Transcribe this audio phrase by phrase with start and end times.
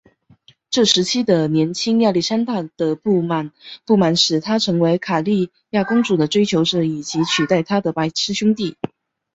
[0.71, 3.51] 这时期的年轻亚历山大的不满
[4.17, 8.77] 使他成了卡里亚公主的追求者以取代他的白痴兄弟。